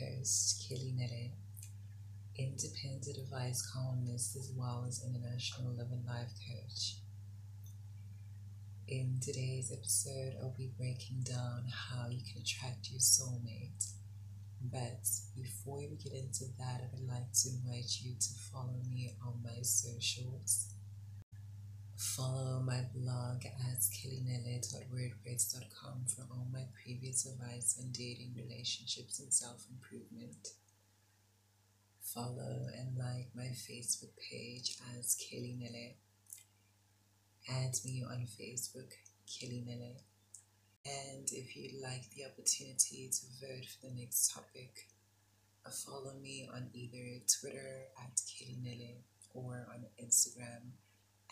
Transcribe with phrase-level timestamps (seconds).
[0.00, 1.32] host, Kelly Nere,
[2.36, 6.96] independent advice columnist as well as international love and life coach.
[8.86, 13.92] In today's episode, I'll be breaking down how you can attract your soulmate.
[14.62, 19.12] But before we get into that, I would like to invite you to follow me
[19.24, 20.72] on my socials.
[21.96, 23.58] Follow my blog at
[25.08, 30.48] kellynele.wordpress.com for all my previous advice on dating, relationships, and self improvement.
[32.02, 35.94] Follow and like my Facebook page as Kelly Nele.
[37.48, 38.92] Add me on Facebook,
[39.26, 39.96] Kelly Nele.
[40.86, 44.88] And if you'd like the opportunity to vote for the next topic,
[45.66, 49.02] uh, follow me on either Twitter at Kelly Nele
[49.34, 50.72] or on Instagram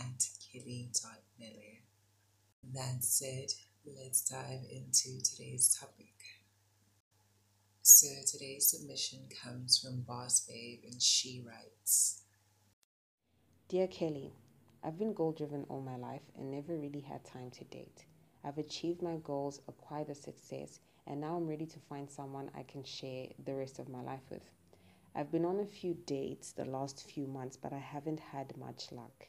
[0.00, 1.81] at kelly.miller.
[2.74, 3.52] That said,
[3.84, 6.14] let's dive into today's topic.
[7.82, 12.22] So today's submission comes from Boss Babe and she writes
[13.68, 14.32] Dear Kelly,
[14.82, 18.06] I've been goal driven all my life and never really had time to date.
[18.42, 22.62] I've achieved my goals, acquired a success, and now I'm ready to find someone I
[22.62, 24.50] can share the rest of my life with.
[25.14, 28.90] I've been on a few dates the last few months, but I haven't had much
[28.92, 29.26] luck.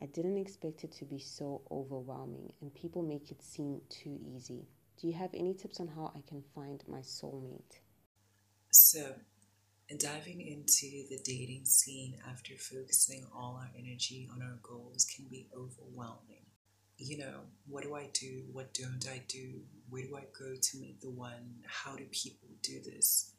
[0.00, 4.68] I didn't expect it to be so overwhelming, and people make it seem too easy.
[5.00, 7.80] Do you have any tips on how I can find my soulmate?
[8.70, 9.14] So,
[9.96, 15.48] diving into the dating scene after focusing all our energy on our goals can be
[15.56, 16.46] overwhelming.
[16.98, 18.44] You know, what do I do?
[18.52, 19.60] What don't I do?
[19.88, 21.62] Where do I go to meet the one?
[21.66, 23.32] How do people do this?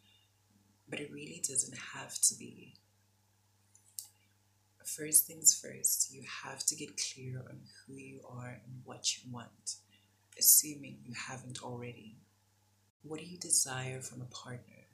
[0.90, 2.74] But it really doesn't have to be
[4.98, 9.32] first things first, you have to get clear on who you are and what you
[9.32, 9.76] want,
[10.38, 12.16] assuming you haven't already.
[13.04, 14.88] What do you desire from a partner?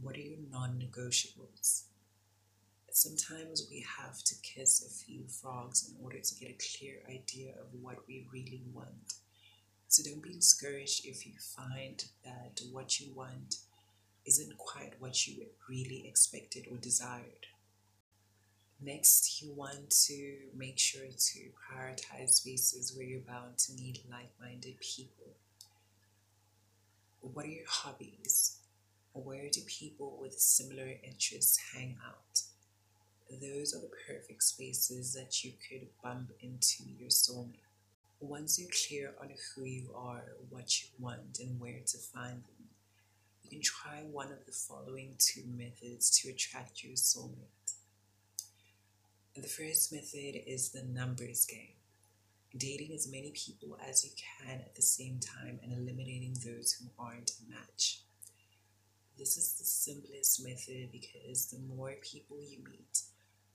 [0.00, 1.82] What are your non negotiables?
[2.90, 7.52] Sometimes we have to kiss a few frogs in order to get a clear idea
[7.60, 9.14] of what we really want.
[9.88, 13.56] So don't be discouraged if you find that what you want
[14.26, 17.46] isn't quite what you really expected or desired.
[18.82, 24.30] Next, you want to make sure to prioritize spaces where you're bound to meet like
[24.40, 25.26] minded people.
[27.20, 28.56] What are your hobbies?
[29.12, 32.40] Where do people with similar interests hang out?
[33.30, 37.58] Those are the perfect spaces that you could bump into your soulmate.
[38.18, 42.68] Once you're clear on who you are, what you want, and where to find them,
[43.42, 47.74] you can try one of the following two methods to attract your soulmate.
[49.36, 51.76] The first method is the numbers game.
[52.56, 56.88] Dating as many people as you can at the same time and eliminating those who
[56.98, 58.00] aren't a match.
[59.16, 63.02] This is the simplest method because the more people you meet,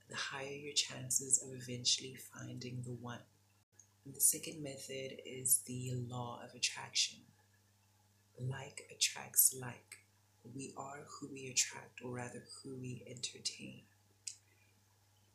[0.09, 3.25] the higher your chances of eventually finding the one.
[4.05, 7.19] And the second method is the law of attraction.
[8.39, 9.97] Like attracts like.
[10.55, 13.81] We are who we attract, or rather, who we entertain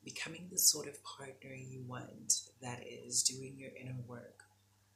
[0.04, 4.44] becoming the sort of partner you want that is doing your inner work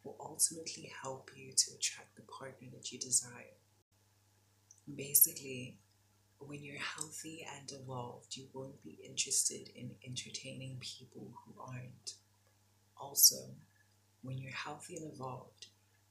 [0.03, 3.57] will ultimately help you to attract the partner that you desire.
[4.95, 5.77] Basically,
[6.39, 12.15] when you're healthy and evolved, you won't be interested in entertaining people who aren't.
[12.97, 13.37] Also,
[14.23, 15.67] when you're healthy and evolved,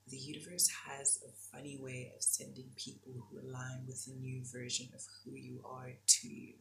[0.07, 4.87] the universe has a funny way of sending people who align with the new version
[4.93, 6.53] of who you are to you.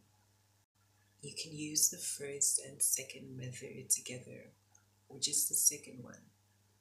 [1.23, 4.51] You can use the first and second method together,
[5.09, 6.19] or just the second one,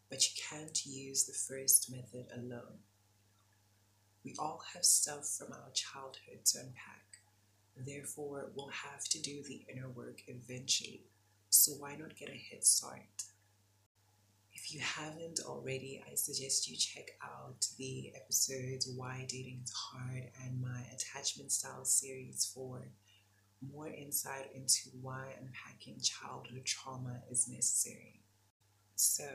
[0.09, 2.79] but you can't use the first method alone.
[4.25, 7.19] We all have stuff from our childhood to unpack.
[7.77, 11.01] Therefore, we'll have to do the inner work eventually.
[11.51, 13.25] So, why not get a head start?
[14.53, 20.31] If you haven't already, I suggest you check out the episodes Why Dating is Hard
[20.43, 22.87] and my Attachment Style series for
[23.91, 28.21] more insight into why unpacking childhood trauma is necessary.
[28.95, 29.25] So,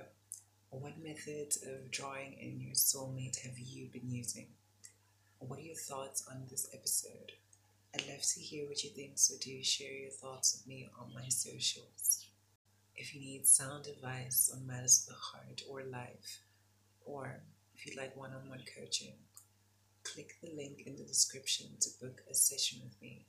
[0.70, 4.49] what methods of drawing in your soulmate have you been using?
[5.38, 7.32] What are your thoughts on this episode?
[7.94, 11.14] I'd love to hear what you think, so do share your thoughts with me on
[11.14, 12.26] my socials.
[12.94, 16.41] If you need sound advice on matters of the heart or life,
[17.05, 17.41] or
[17.75, 19.14] if you'd like one on one coaching,
[20.02, 23.26] click the link in the description to book a session with me.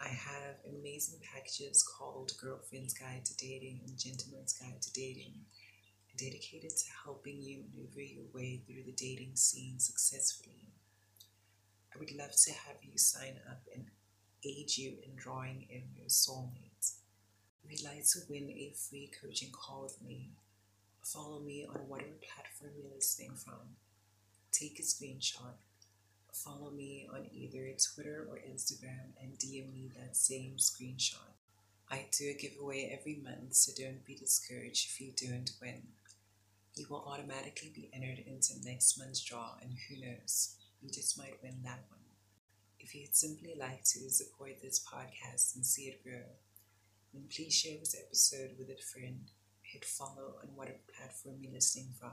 [0.00, 5.34] I have amazing packages called Girlfriend's Guide to Dating and Gentleman's Guide to Dating.
[6.16, 10.66] dedicated to helping you maneuver your way through the dating scene successfully.
[11.94, 13.86] I would love to have you sign up and
[14.44, 16.94] aid you in drawing in your soulmate.
[17.64, 20.30] If you'd like to win a free coaching call with me,
[21.04, 23.76] follow me on whatever platform you're listening from.
[24.50, 25.54] Take a screenshot.
[26.44, 31.34] Follow me on either Twitter or Instagram and DM me that same screenshot.
[31.90, 35.82] I do a giveaway every month, so don't be discouraged if you don't win.
[36.76, 41.42] You will automatically be entered into next month's draw, and who knows, you just might
[41.42, 41.98] win that one.
[42.78, 46.22] If you'd simply like to support this podcast and see it grow,
[47.12, 49.24] then please share this episode with a friend,
[49.62, 52.12] hit follow on whatever platform you're listening from,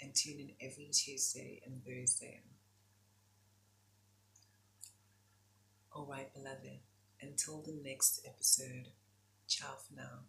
[0.00, 2.42] and tune in every Tuesday and Thursday.
[6.10, 6.80] right, beloved.
[7.22, 8.88] Until the next episode,
[9.46, 10.26] ciao for now.